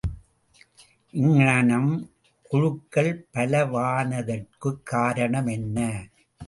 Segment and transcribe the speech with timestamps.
[1.13, 1.91] இங்ஙனம்
[2.41, 5.77] குழுக்கள் பலவானதற்குக் காரணமென்ன?